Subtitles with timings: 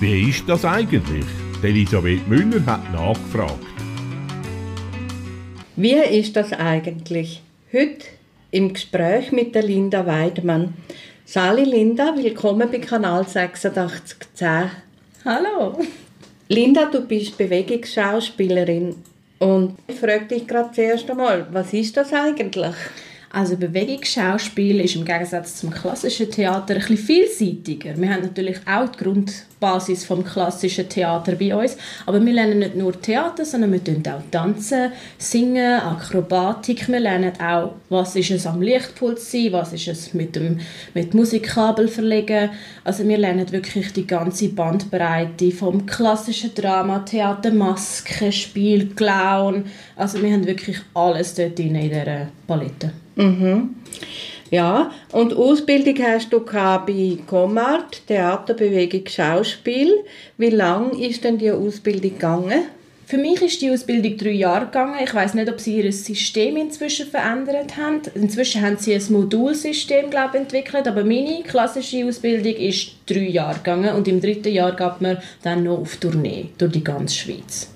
[0.00, 1.26] Wie ist das eigentlich?
[1.62, 3.66] Elisabeth Müller hat nachgefragt.
[5.76, 7.42] Wie ist das eigentlich?
[7.70, 8.06] Heute
[8.50, 10.72] im Gespräch mit der Linda Weidmann.
[11.26, 14.70] Sali Linda, willkommen bei Kanal 8610.
[15.26, 15.78] Hallo.
[16.48, 18.96] Linda, du bist Bewegungsschauspielerin
[19.38, 22.74] und ich frage dich gerade zuerst einmal, was ist das eigentlich?
[23.32, 27.96] Also Bewegungsschauspiel ist im Gegensatz zum klassischen Theater ein bisschen vielseitiger.
[27.96, 32.74] Wir haben natürlich auch die Grundbasis vom klassischen Theater bei uns, aber wir lernen nicht
[32.74, 36.88] nur Theater, sondern wir tun auch tanzen, singen, Akrobatik.
[36.88, 40.58] Wir lernen auch, was ist es am Lichtpult sein, was ist es mit dem
[40.92, 42.50] mit Musikkabel verlegen.
[42.82, 49.66] Also wir lernen wirklich die ganze Bandbreite vom klassischen Drama, Theater, Maskenspiel, Clown.
[49.94, 52.90] Also wir haben wirklich alles dort in dieser Palette.
[53.20, 53.76] Mhm.
[54.50, 59.92] Ja, und Ausbildung hast du bei Comart, Theaterbewegung, Schauspiel.
[60.38, 62.62] Wie lange ist denn die Ausbildung gegangen?
[63.06, 64.94] Für mich ist die Ausbildung drei Jahre gegangen.
[65.04, 68.02] Ich weiß nicht, ob sie ihr System inzwischen verändert haben.
[68.14, 73.58] Inzwischen haben sie ein Modulsystem glaube ich, entwickelt, aber meine klassische Ausbildung ist drei Jahre
[73.58, 77.68] gegangen und im dritten Jahr gab man dann noch auf Tournee durch die ganze Schweiz.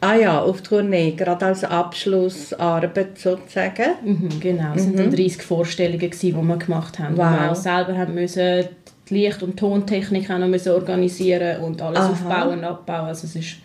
[0.00, 3.94] Ah ja, auf Tournee, gerade als Abschlussarbeit sozusagen.
[4.04, 4.98] Mhm, genau, es mhm.
[4.98, 7.16] waren 30 Vorstellungen, die wir gemacht haben.
[7.16, 7.26] Wow.
[7.26, 8.68] Wo wir auch selber haben müssen
[9.08, 12.10] die Licht- und Tontechnik auch noch müssen organisieren und alles Aha.
[12.10, 13.06] aufbauen und abbauen.
[13.06, 13.56] Also, es ist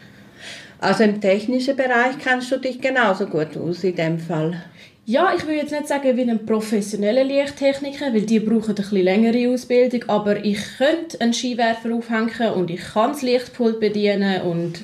[0.80, 4.62] also im technischen Bereich kennst du dich genauso gut aus in dem Fall?
[5.06, 9.04] Ja, ich will jetzt nicht sagen wie ein professioneller Lichttechniker, weil die brauchen eine bisschen
[9.04, 14.84] längere Ausbildung, aber ich könnte einen Skiwerfer aufhängen und ich kann das Lichtpult bedienen und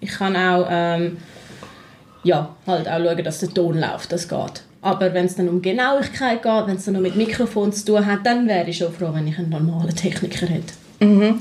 [0.00, 1.18] ich kann auch ähm,
[2.24, 4.62] ja, halt auch schauen, dass der Ton läuft, das geht.
[4.80, 8.06] Aber wenn es dann um Genauigkeit geht, wenn es dann noch mit Mikrofon zu tun
[8.06, 10.74] hat, dann wäre ich schon froh, wenn ich einen normalen Techniker hätte.
[11.00, 11.38] Mhm.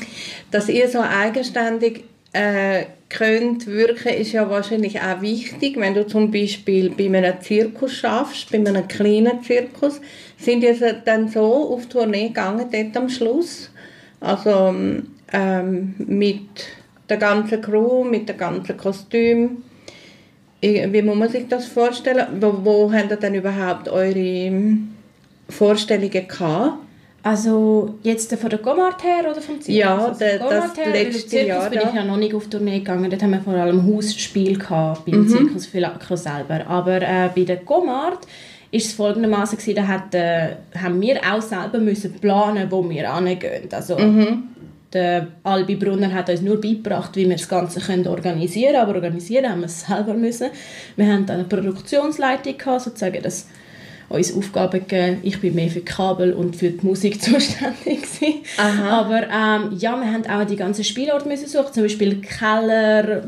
[0.52, 6.32] Dass ihr so eigenständig äh, könnt wirken, ist ja wahrscheinlich auch wichtig, wenn du zum
[6.32, 10.02] Beispiel bei einem Zirkus schaffst, bei einem kleinen Zirkus,
[10.38, 13.70] sind ihr dann so auf Tournee gegangen dort am Schluss?
[14.20, 14.76] Also
[15.32, 16.42] ähm, mit
[17.10, 19.64] der ganzen Crew, mit dem ganzen Kostüm.
[20.62, 22.26] Wie muss man sich das vorstellen?
[22.40, 24.78] Wo, wo habt ihr denn überhaupt eure
[25.50, 26.80] Vorstellungen gehabt?
[27.24, 29.68] Also jetzt von der Gomart her oder vom Zirkus?
[29.68, 31.70] Ja, also der, das her, letzte Zirkus Jahr.
[31.70, 33.10] bin ich ja noch nicht auf Tournee gegangen.
[33.10, 35.28] Dort haben wir vor allem Hausspiel gehabt, beim mhm.
[35.28, 36.66] Zirkus Philakro selber.
[36.68, 38.20] Aber äh, bei der Gomart
[38.72, 43.68] ist es folgendermaßen da hat, äh, haben wir auch selber müssen planen, wo wir hingehen.
[43.72, 44.44] Also mhm
[44.98, 48.96] der Albi Brunner hat uns nur beigebracht, wie wir das Ganze können organisieren können, aber
[48.96, 50.50] organisieren haben wir es selber müssen.
[50.96, 53.48] Wir haben eine Produktionsleitung gehabt, sozusagen das
[54.10, 55.20] uns Aufgaben gegeben.
[55.24, 58.08] Ich bin mehr für Kabel und für die Musik zuständig
[58.58, 63.24] Aber ähm, ja, wir haben auch die ganzen Spielorte müssen suchen, zum Beispiel Keller,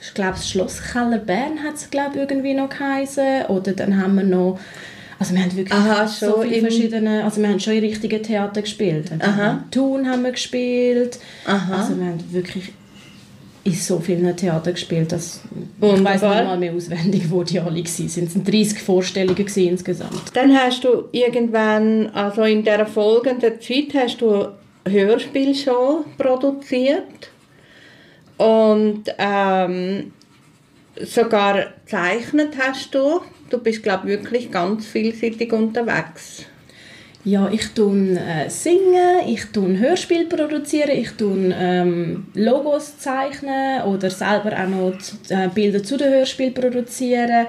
[0.00, 3.46] ich glaube das Schloss Keller Bern hat es glaube irgendwie noch geheißen.
[3.48, 4.58] oder dann haben wir noch
[5.18, 8.62] also wir haben wirklich Aha, so viele verschiedene, also wir haben schon in richtigen Theater
[8.62, 9.10] gespielt.
[9.18, 9.64] Aha.
[9.70, 11.18] Thun haben wir gespielt.
[11.46, 11.76] Aha.
[11.76, 12.72] Also wir haben wirklich
[13.64, 15.40] in so vielen Theatern gespielt, dass
[15.78, 16.14] Wunderbar.
[16.14, 17.84] ich weiß nicht mal mehr auswendig, wo die alle waren.
[17.84, 20.22] Es waren 30 Vorstellungen insgesamt.
[20.34, 24.48] Dann hast du irgendwann, also in der folgenden Zeit, hast du
[24.86, 27.30] Hörspielshow produziert
[28.36, 30.12] und ähm,
[31.00, 33.20] sogar gezeichnet hast du
[33.54, 36.44] du bist glaube wirklich ganz vielseitig unterwegs.
[37.24, 44.10] Ja, ich tun äh, singen, ich tun Hörspiel produzieren, ich tun ähm, Logos zeichnen oder
[44.10, 44.92] selber auch noch
[45.30, 47.46] äh, Bilder zu den Hörspiel produzieren.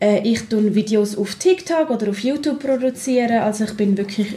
[0.00, 3.42] Äh, ich tun Videos auf TikTok oder auf YouTube produzieren.
[3.42, 4.36] Also ich bin wirklich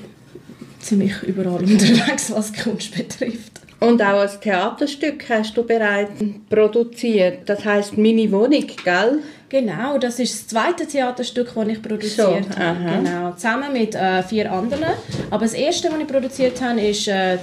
[0.82, 3.65] ziemlich überall unterwegs, was Kunst betrifft.
[3.80, 6.12] Und auch ein Theaterstück hast du bereits
[6.50, 7.40] produziert.
[7.46, 9.20] Das heißt «Meine Wohnung», gell?
[9.50, 13.04] Genau, das ist das zweite Theaterstück, das ich produziert so, habe.
[13.04, 14.84] Genau, zusammen mit äh, vier anderen.
[15.30, 17.38] Aber das erste, das ich produziert habe, ist äh, äh,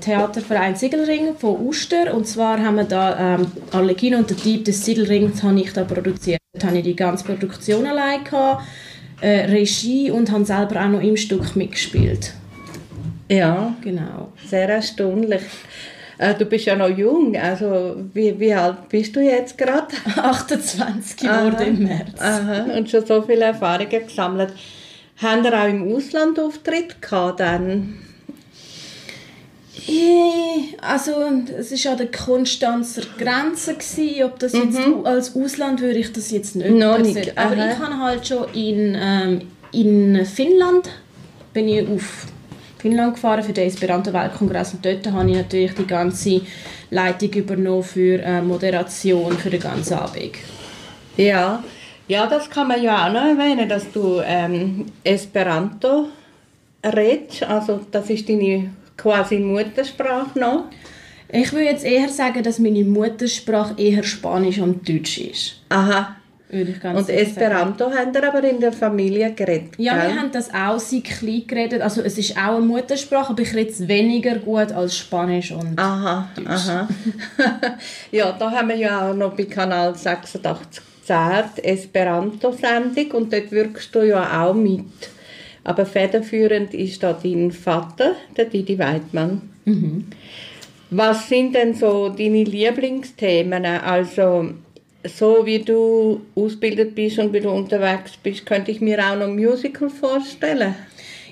[0.00, 2.14] Theaterverein Siegelring von Uster.
[2.14, 5.84] Und zwar haben wir da ähm, Arlekin und der Dieb des Siegelrings habe ich da
[5.84, 6.38] produziert.
[6.58, 8.64] Da hatte ich die ganze Produktion allein, gehabt,
[9.20, 12.34] äh, Regie und habe selber auch noch im Stück mitgespielt.
[13.36, 14.32] Ja, genau.
[14.46, 15.42] Sehr erstaunlich.
[16.18, 19.88] Äh, du bist ja noch jung, also wie, wie alt bist du jetzt gerade?
[20.16, 22.20] 28 geworden im März.
[22.20, 24.52] Aha, und schon so viele Erfahrungen gesammelt.
[25.16, 27.98] Haben ihr auch im Ausland Auftritt gehabt dann?
[29.88, 31.12] Äh, also
[31.58, 34.24] es war an der Konstanzer Grenze, gewesen.
[34.24, 35.06] ob das jetzt mhm.
[35.06, 36.70] als Ausland würde ich das jetzt nicht.
[36.70, 37.38] Noch nicht.
[37.38, 39.40] Aber ich habe halt schon in, ähm,
[39.72, 40.90] in Finnland
[41.52, 42.26] bin ich auf
[42.82, 46.40] Finnland gefahren für den Esperanto-Weltkongress und dort habe ich natürlich die ganze
[46.90, 50.32] Leitung übernommen für äh, Moderation für den ganzen Abend.
[51.16, 51.62] Ja.
[52.08, 56.08] ja, das kann man ja auch noch erwähnen, dass du ähm, Esperanto
[56.84, 57.44] redest.
[57.44, 60.64] Also das ist deine quasi Muttersprache noch.
[61.30, 65.62] Ich würde jetzt eher sagen, dass meine Muttersprache eher Spanisch und Deutsch ist.
[65.68, 66.16] Aha.
[66.52, 69.70] Würde ich ganz Und Esperanto haben wir aber in der Familie geredet.
[69.78, 70.10] Ja, gell?
[70.10, 71.80] wir haben das auch seit klein geredet.
[71.80, 75.78] Also es ist auch eine Muttersprache, aber ich rede es weniger gut als Spanisch und
[75.78, 76.88] Aha, aha.
[78.12, 80.82] ja, da haben wir ja auch noch bei Kanal 86
[81.56, 84.84] die Esperanto-Sendung und dort wirkst du ja auch mit.
[85.64, 89.42] Aber federführend ist da dein Vater, der Didi Weidmann.
[90.90, 93.64] Was sind denn so deine Lieblingsthemen?
[93.64, 94.50] Also,
[95.04, 99.26] so wie du ausgebildet bist und wie du unterwegs bist, könnte ich mir auch noch
[99.26, 100.74] ein Musical vorstellen.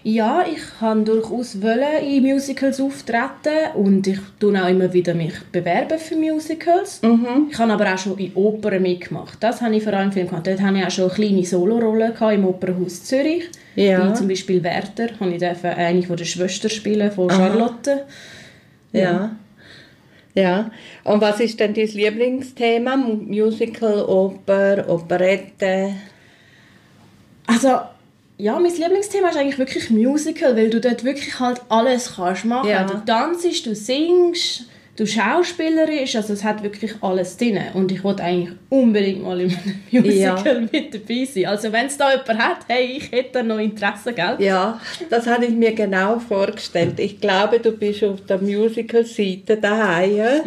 [0.03, 5.35] Ja, ich kann durchaus wollen in Musicals auftreten und ich tue auch immer wieder mich
[5.53, 7.03] bewerben für Musicals.
[7.51, 9.37] Ich habe aber auch schon in Opern mitgemacht.
[9.41, 10.47] Das habe ich vor allem Film gemacht.
[10.47, 13.45] Dort hatte ich auch schon kleine Solorollen im Opernhaus Zürich.
[13.77, 14.09] Ja.
[14.09, 18.05] Wie zum Beispiel Werther, habe ich eine von der Schwestern spielen von Charlotte.
[18.93, 19.01] Ja.
[19.01, 19.37] Ja.
[21.05, 22.97] Und was ist denn dein Lieblingsthema?
[22.97, 25.95] Mu- Musical, Oper, Operette?
[27.47, 27.81] Also,
[28.39, 32.69] ja, mein Lieblingsthema ist eigentlich wirklich Musical, weil du dort wirklich halt alles kannst machen.
[32.69, 32.85] Ja.
[32.85, 34.65] Du tanzt, du singst,
[34.97, 37.59] du schauspielerisch, also es hat wirklich alles drin.
[37.75, 41.47] Und ich wollte eigentlich unbedingt mal in einem Musical mit dabei sein.
[41.47, 44.37] Also wenn es da jemand hat, hey, ich hätte da noch Interesse, gell?
[44.39, 46.99] Ja, das habe ich mir genau vorgestellt.
[47.01, 50.17] Ich glaube, du bist auf der Musical-Seite daheim.
[50.17, 50.41] ja?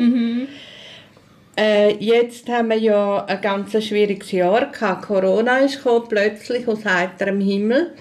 [1.56, 5.06] Äh, jetzt haben wir ja ein ganz schwieriges Jahr gehabt.
[5.06, 7.92] Corona ist gekommen, plötzlich aus heiterem Himmel.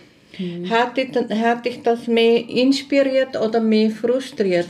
[0.71, 4.69] Hat, dich, hat dich das mehr inspiriert oder mehr frustriert?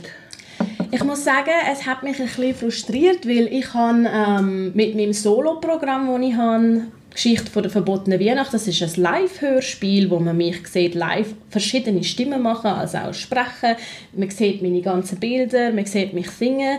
[0.93, 5.11] Ich muss sagen, es hat mich ein bisschen frustriert, weil ich habe ähm, mit meinem
[5.11, 6.81] Solo-Programm, das ich habe,
[7.11, 12.03] Geschichte von der verbotenen Weihnacht, das ist ein Live-Hörspiel, wo man mich sieht, live verschiedene
[12.03, 13.75] Stimmen machen, also auch sprechen.
[14.15, 16.77] Man sieht meine ganzen Bilder, man sieht mich singen.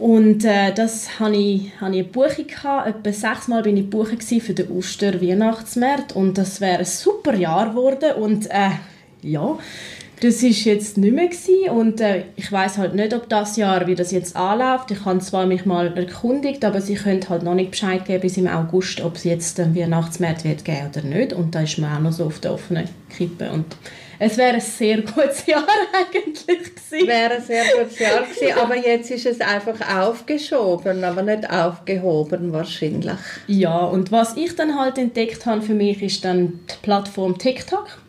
[0.00, 2.48] Und äh, das hatte ich, hatte ich eine Buchung.
[2.48, 2.88] Gehabt.
[2.88, 7.70] Etwa sechsmal bin ich Buche für den Oster Weihnachtsmarkt und das wäre ein super Jahr
[7.70, 8.14] geworden.
[8.20, 8.70] Und äh,
[9.22, 9.58] ja,
[10.22, 11.70] das ist jetzt nicht mehr gewesen.
[11.70, 14.92] und äh, ich weiß halt nicht, ob das Jahr, wie das jetzt anläuft.
[14.92, 18.36] Ich habe zwar mich mal erkundigt, aber sie können halt noch nicht Bescheid geben bis
[18.36, 21.32] im August, ob es jetzt den Weihnachtsmarkt wird geben oder nicht.
[21.32, 23.50] Und da ist man auch noch so auf der offenen Kippe.
[23.50, 23.64] Und
[24.20, 27.08] es wäre ein sehr gutes Jahr eigentlich gewesen.
[27.08, 32.52] Wäre ein sehr gutes Jahr gewesen, aber jetzt ist es einfach aufgeschoben, aber nicht aufgehoben
[32.52, 33.18] wahrscheinlich.
[33.48, 38.01] Ja, und was ich dann halt entdeckt habe für mich, ist dann die Plattform TikTok.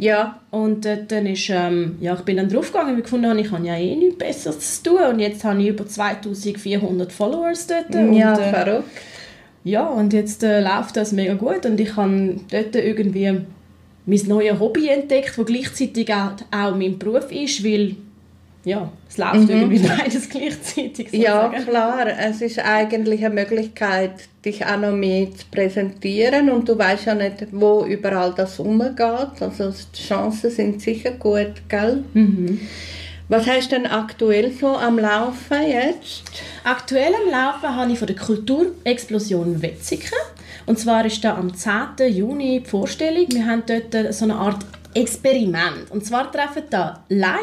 [0.00, 3.40] Ja, Und dort dann ist, ähm, ja, ich bin dann draufgegangen, weil ich gefunden habe,
[3.40, 4.98] ich habe ja eh nichts Besseres zu tun.
[5.12, 7.94] Und jetzt habe ich über 2400 Followers dort.
[7.94, 8.88] Und, ja, äh, verrückt.
[9.62, 11.66] ja, und jetzt äh, läuft das mega gut.
[11.66, 13.42] Und ich habe dort irgendwie
[14.06, 17.96] mein neues Hobby entdeckt, das gleichzeitig auch, auch mein Beruf ist, weil
[18.64, 21.12] ja, es läuft irgendwie beides gleichzeitig.
[21.12, 21.70] Ja, sozusagen.
[21.70, 22.06] klar.
[22.18, 24.12] Es ist eigentlich eine Möglichkeit,
[24.44, 29.00] dich auch noch mehr zu präsentieren und du weißt ja nicht, wo überall das umgeht.
[29.40, 32.04] Also die Chancen sind sicher gut, gell?
[33.28, 36.24] Was hast du denn aktuell so am Laufen jetzt?
[36.64, 40.18] Aktuell am Laufen habe ich von der Kulturexplosion Wetzikon.
[40.66, 42.12] Und zwar ist da am 10.
[42.12, 43.26] Juni die Vorstellung.
[43.30, 44.58] Wir haben dort so eine Art
[44.94, 45.90] Experiment.
[45.90, 47.38] Und zwar treffen da Laien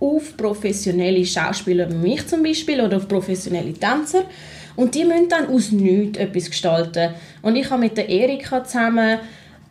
[0.00, 4.24] auf professionelle Schauspieler, wie mich zum Beispiel, oder auf professionelle Tänzer.
[4.76, 7.14] Und die müssen dann aus nichts etwas gestalten.
[7.42, 9.18] Und ich habe mit der Erika zusammen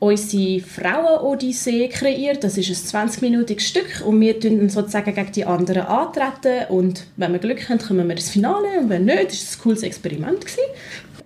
[0.01, 2.43] unsere Frauen-Odyssee kreiert.
[2.43, 7.31] Das ist ein 20-minütiges Stück und wir dann sozusagen gegen die anderen antreten und wenn
[7.33, 10.41] wir Glück haben, kommen wir ins Finale und wenn nicht, ist es ein cooles Experiment
[10.41, 10.59] gewesen.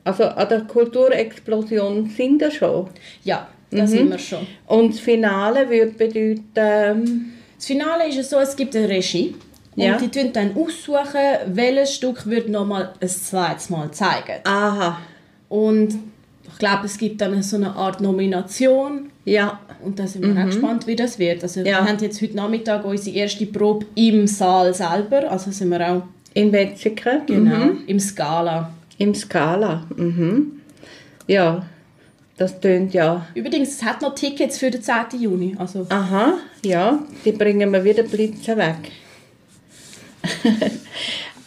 [0.03, 2.89] Also an der Kulturexplosion sind wir schon.
[3.23, 4.45] Ja, da sind wir schon.
[4.67, 7.25] Und das Finale würde bedeuten, ähm,
[7.57, 9.33] Das Finale ist es so, es gibt eine Regie
[9.75, 9.97] und Ja.
[9.97, 14.39] die tun dann aussuchen, welches Stück wird nochmal ein zweites Mal zeigen.
[14.43, 14.99] aha,
[15.49, 15.95] Und
[16.47, 20.45] ich glaube, es gibt dann so eine Art Nomination ja, Und da sind wir auch
[20.45, 21.41] gespannt, wie das wird.
[21.43, 21.65] Also Ja.
[21.65, 25.31] Wir haben jetzt heute Nachmittag unsere erste Probe im Saal selber.
[25.31, 26.03] Also sind wir auch
[26.35, 27.21] in Wetzikon.
[27.25, 27.77] genau, Mhm.
[27.87, 28.69] im Scala.
[28.99, 29.83] Im Skala.
[29.95, 30.51] Mhm.
[31.27, 31.65] Ja,
[32.37, 33.27] das tönt ja.
[33.33, 35.19] Übrigens, es hat noch Tickets für den 10.
[35.19, 35.55] Juni.
[35.57, 38.91] Also Aha, ja, die bringen wir wieder Blitze weg.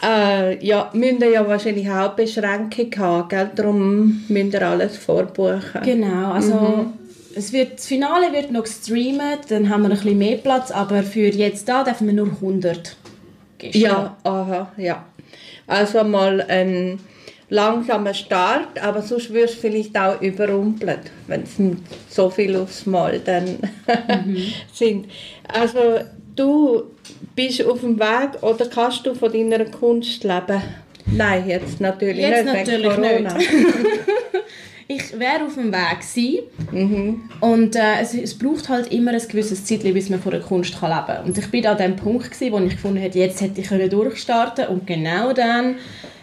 [0.02, 3.50] äh, ja, müssen ihr ja wahrscheinlich auch Beschränkung haben, gell?
[3.54, 5.82] darum müsst ihr alles vorbuchen.
[5.84, 6.86] genau, also
[7.34, 11.02] es wird, das Finale wird noch gestreamt, dann haben wir ein bisschen mehr Platz, aber
[11.02, 12.96] für jetzt da dürfen wir nur 100
[13.58, 13.78] Gäste.
[13.78, 15.04] Ja, aha, ja.
[15.66, 16.98] Also mal ein
[17.50, 21.56] langsamer Start, aber sonst wirst du vielleicht auch überrumpelt, wenn es
[22.08, 23.58] so viel aufs Mal dann
[24.72, 25.06] sind.
[25.46, 26.00] Also
[26.36, 26.84] du
[27.34, 30.62] bist auf dem Weg oder kannst du von deiner Kunst leben?
[31.06, 32.66] Nein, jetzt natürlich Jetzt nicht.
[32.66, 33.36] natürlich Corona.
[34.90, 37.28] Ich wäre auf dem Weg gewesen.
[37.40, 40.80] Und äh, es, es braucht halt immer ein gewisses Zeit, bis man von der Kunst
[40.80, 41.24] kann leben kann.
[41.26, 43.90] Und ich bin an dem Punkt, gewesen, wo ich gefunden habe, jetzt hätte ich können
[43.90, 45.76] durchstarten Und genau dann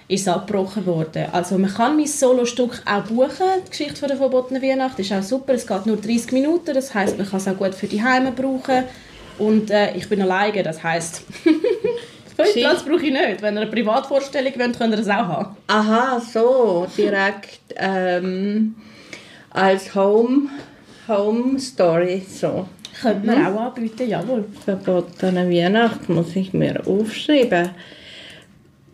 [0.08, 1.26] ist es abgebrochen worden.
[1.32, 5.00] Also man kann mein Solostück auch buchen, die Geschichte von der verbotenen Weihnacht.
[5.00, 7.74] Ist auch super, es geht nur 30 Minuten, das heißt, man kann es auch gut
[7.74, 8.84] für die Heime brauchen.
[9.38, 11.24] Und äh, ich bin alleine, das heisst...
[12.36, 12.64] Fünf Schön.
[12.64, 13.42] Platz brauche ich nicht.
[13.42, 15.58] Wenn ihr eine Privatvorstellung wollt, könnt ihr das auch haben.
[15.68, 18.76] Aha, so, direkt ähm,
[19.52, 20.50] als Home,
[21.08, 22.68] Home Story, so.
[23.02, 24.46] Könnte man auch anbieten, jawohl.
[24.66, 27.70] Verbotene Weihnacht muss ich mir aufschreiben.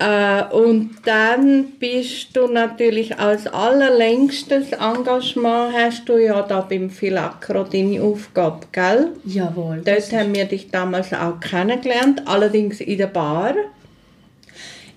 [0.01, 7.63] Äh, und dann bist du natürlich als allerlängstes Engagement hast du ja da beim Philakro
[7.63, 9.09] deine Aufgabe, gell?
[9.25, 9.81] Jawohl.
[9.85, 13.53] Dort haben wir dich damals auch kennengelernt, allerdings in der Bar.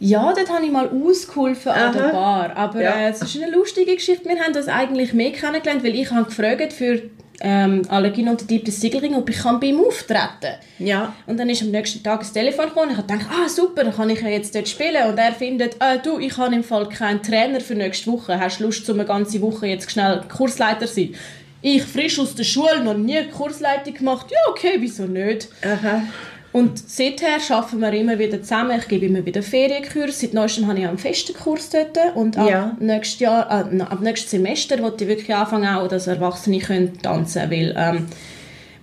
[0.00, 2.12] Ja, dort habe ich mal ausgeholfen an der Aha.
[2.12, 2.56] Bar.
[2.56, 2.92] Aber Ja.
[2.92, 4.28] äh, es ist eine lustige Geschichte.
[4.28, 7.02] Wir haben das eigentlich mehr kennengelernt, weil ich habe gefragt für
[7.40, 11.14] ähm, Allergien unter des Siegelring, ob ich kann bei ihm auftreten Ja.
[11.26, 13.84] Und dann ist am nächsten Tag das Telefon gekommen und ich habe gedacht, ah super,
[13.84, 15.08] dann kann ich ja jetzt dort spielen.
[15.08, 18.38] Und er findet, äh, du, ich habe im Fall keinen Trainer für nächste Woche.
[18.38, 21.14] Hast du Lust, um eine ganze Woche jetzt schnell Kursleiter zu sein?
[21.62, 24.26] Ich, frisch aus der Schule, noch nie Kursleitung gemacht.
[24.30, 25.48] Ja, okay, wieso nicht?
[25.62, 26.02] Aha.
[26.54, 28.78] Und seither arbeiten wir immer wieder zusammen.
[28.78, 30.20] Ich gebe immer wieder Ferienkurs.
[30.20, 31.98] Seit neuestem habe ich auch einen festen Kurs dort.
[32.14, 32.76] Und ab, Ja.
[32.78, 37.50] nächstes Jahr, äh, ab nächstes Semester will ich wirklich anfangen, auch, dass Erwachsene können tanzen
[37.50, 37.74] können.
[37.76, 38.06] Weil ähm,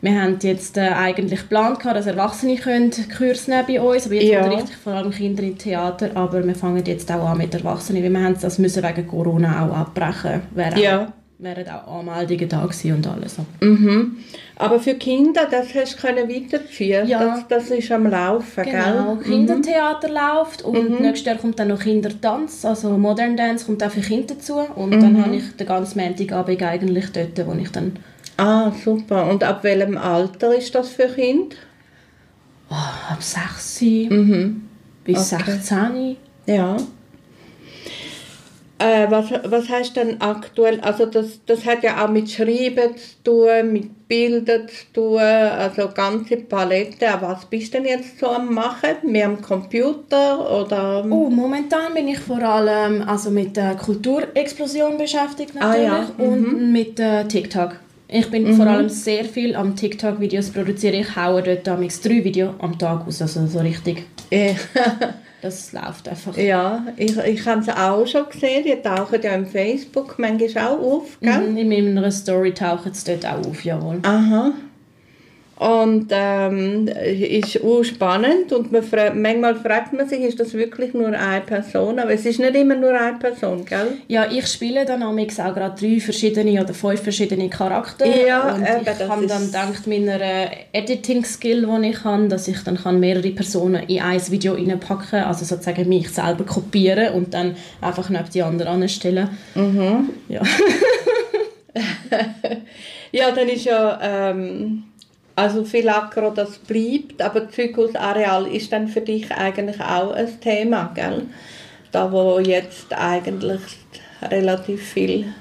[0.02, 4.06] wir haben jetzt äh, eigentlich geplant, gehabt, dass Erwachsene können Kurs nehmen bei uns.
[4.06, 4.44] Aber jetzt Ja.
[4.44, 6.10] unterrichte ich vor allem Kinder im Theater.
[6.16, 8.04] Aber wir fangen jetzt auch an mit Erwachsenen.
[8.04, 10.42] Weil wir haben das müssen wegen Corona auch abbrechen.
[10.54, 11.14] Wäre Ja.
[11.42, 13.36] Wären auch Anmeldungen da gewesen und alles.
[13.62, 14.18] Mhm.
[14.58, 17.08] Aber für Kinder, das hast du können weiterziehen.
[17.08, 17.20] Ja.
[17.48, 19.24] Das, das ist am Laufen, Genau, gell?
[19.24, 21.02] Kindertheater läuft und Mhm.
[21.02, 24.90] nächstes Jahr kommt dann noch Kindertanz, also Modern Dance kommt auch für Kinder dazu und
[24.92, 25.02] Mhm.
[25.02, 27.94] dann habe ich den ganzen Montagabend eigentlich dort, wo ich dann
[28.38, 29.30] Ah, super.
[29.30, 31.56] Und ab welchem Alter ist das für Kinder?
[32.70, 32.76] oh,
[33.12, 34.62] ab 6 bis Mhm.
[35.06, 35.16] Okay.
[35.16, 36.78] 16 Ja.
[38.84, 42.96] Äh, was, was hast du denn aktuell, also das, das hat ja auch mit Schreiben
[42.98, 47.06] zu tun, mit Bildern zu tun, also ganze Palette.
[47.20, 48.96] Was bist du denn jetzt so am machen?
[49.04, 51.06] Mehr am Computer oder?
[51.10, 55.86] Oh, momentan bin ich vor allem also mit der Kulturexplosion beschäftigt Ah, natürlich
[56.18, 56.26] ja.
[56.26, 57.76] und mit äh, TikTok.
[58.08, 58.56] Ich bin Mhm.
[58.56, 60.96] vor allem sehr viel am TikTok-Videos produzieren.
[60.96, 64.04] Ich haue dort damals drei Videos am Tag aus, also so richtig.
[65.42, 66.38] Das läuft einfach.
[66.38, 70.80] ja, ich, ich habe es auch schon gesehen, die tauchen ja im Facebook manchmal auch
[70.80, 71.40] auf, gell?
[71.40, 74.00] Mhm, In meiner Story tauchen sie dort auch auf, jawohl.
[74.04, 74.52] Aha.
[75.62, 80.96] Und ähm, ist auch spannend und man fra manchmal fragt man sich, ist das wirklich
[80.96, 82.00] nur eine Person?
[82.00, 84.00] Aber es ist nicht immer nur eine Person, gell?
[84.08, 88.28] Ja, ich spiele dann auch gerade drei verschiedene oder fünf verschiedene Charaktere.
[88.28, 92.64] Ja, und eben, ich habe dann gedacht, meiner äh, Editing-Skill, die ich habe, dass ich
[92.64, 97.36] dann kann mehrere Personen in ein Video reinpacken kann, also sozusagen mich selber kopieren und
[97.36, 99.30] dann einfach neben die anderen anstellen.
[99.54, 100.10] Mhm.
[100.28, 100.42] Ja.
[103.14, 104.84] Ja, dann ist ja, ähm,
[105.42, 110.92] also viel Akro, das bleibt, aber Zirkusareal ist dann für dich eigentlich auch ein Thema,
[110.94, 111.24] gell?
[111.92, 113.62] Da, wo jetzt eigentlich
[114.22, 115.34] relativ viel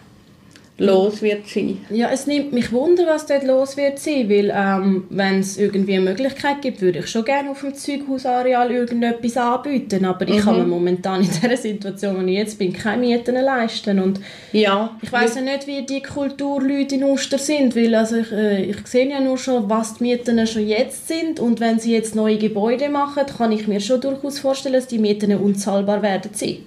[0.81, 1.79] los wird sein.
[1.91, 5.95] ja, es nimmt mich Wunder, was dort los wird sein, weil ähm, wenn es irgendwie
[5.95, 10.59] eine Möglichkeit gibt, würde ich schon gerne auf dem Zeughausareal irgendetwas anbieten, aber ich kann
[10.59, 14.21] mir momentan in der Situation, wo ich jetzt bin, keine Mieten leisten und
[14.53, 18.65] Ja, Ich weiß ja nicht, wie die Kulturleute in Uster sind, weil also ich, äh,
[18.65, 22.15] ich sehe ja nur schon, was die Mieten schon jetzt sind und wenn sie jetzt
[22.15, 26.59] neue Gebäude machen, kann ich mir schon durchaus vorstellen, dass die Mieten unzahlbar werden sein.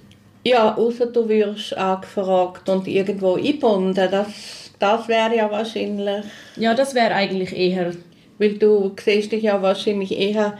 [0.44, 3.94] Ja, außer du wirst angefragt und irgendwo eingebunden.
[4.10, 6.24] Das, das wäre ja wahrscheinlich,
[6.56, 7.92] Ja, das wäre eigentlich eher...
[8.38, 10.58] weil du siehst dich ja wahrscheinlich eher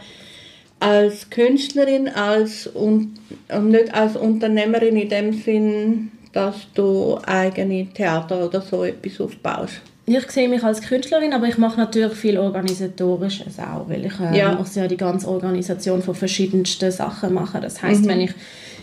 [0.79, 3.13] als Künstlerin als und,
[3.49, 9.75] und nicht als Unternehmerin in dem Sinn, dass du eigene Theater oder so etwas aufbaust.
[10.07, 14.37] Ich sehe mich als Künstlerin, aber ich mache natürlich viel Organisatorisches auch, weil ich äh,
[14.37, 14.53] Ja.
[14.53, 17.61] muss ja die ganze Organisation von verschiedensten Sachen machen.
[17.61, 18.31] Das heißt, wenn ich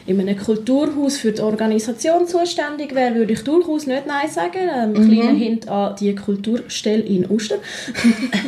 [0.07, 4.69] in einem Kulturhaus für die Organisation zuständig wäre, würde ich durchaus nicht Nein sagen.
[4.69, 5.11] Ein ähm, mhm.
[5.11, 7.61] kleiner Hint an die Kulturstelle in Ostern.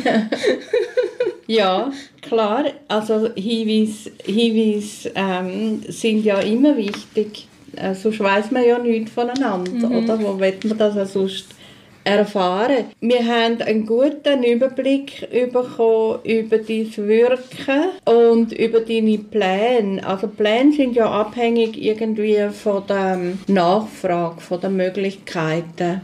[1.47, 2.65] ja, klar.
[2.87, 7.47] Also Hinweise, Hinweise ähm, sind ja immer wichtig.
[7.75, 10.03] Äh, sonst weiß man ja nichts voneinander, mhm.
[10.03, 10.21] oder?
[10.21, 11.45] Wo wird man das sonst
[12.05, 12.85] erfahren.
[13.01, 20.05] Wir haben einen guten Überblick bekommen über dein Wirken und über deine Pläne.
[20.07, 26.01] Also Pläne sind ja abhängig irgendwie von der Nachfrage, von den Möglichkeiten.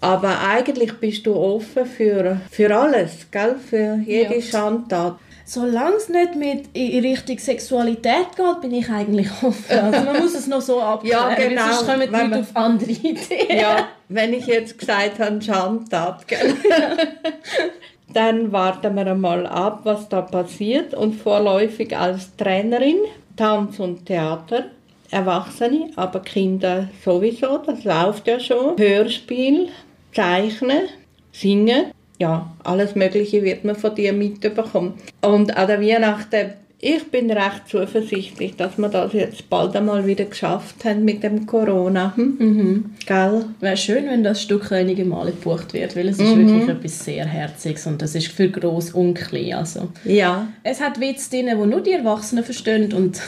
[0.00, 3.56] Aber eigentlich bist du offen für, für alles, gell?
[3.58, 4.40] für jede ja.
[4.40, 5.16] Schandtat
[5.48, 9.78] solange es nicht mit in Richtung Sexualität geht, bin ich eigentlich offen.
[9.78, 11.62] Also man muss es noch so abklären, ja, genau.
[11.72, 13.58] sonst kommen die Leute auf andere Ideen.
[13.58, 16.26] Ja, wenn ich jetzt gesagt habe, Schandtat,
[18.12, 22.98] dann warten wir einmal ab, was da passiert und vorläufig als Trainerin
[23.36, 24.64] Tanz und Theater
[25.10, 28.76] Erwachsene, aber Kinder sowieso, das läuft ja schon.
[28.76, 29.70] Hörspiel,
[30.12, 30.88] Zeichnen,
[31.32, 34.94] Singen ja, alles Mögliche wird man von dir mitbekommen.
[35.22, 40.26] Und an der Weihnachten, ich bin recht zuversichtlich, dass wir das jetzt bald einmal wieder
[40.26, 42.14] geschafft haben mit dem Corona.
[42.14, 42.36] Hm?
[42.38, 42.84] Mhm.
[43.04, 43.46] Gell?
[43.58, 46.48] Wäre schön, wenn das Stück einige Male gebucht wird, weil es ist mhm.
[46.48, 49.54] wirklich etwas sehr Herziges und das ist für groß und klein.
[49.54, 49.88] Also.
[50.04, 50.48] Ja.
[50.62, 53.20] Es hat Witze drin, die nur die Erwachsenen verstehen und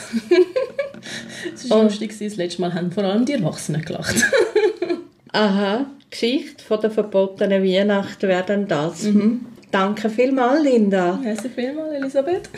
[1.53, 4.15] es war lustig, das letzte Mal haben vor allem die Erwachsenen gelacht.
[5.33, 5.87] Aha.
[6.11, 9.03] Geschichte von der verbotenen Weihnacht wäre dann das.
[9.03, 9.45] Mhm.
[9.71, 11.19] Danke vielmals, Linda.
[11.23, 12.49] Danke vielmals, Elisabeth.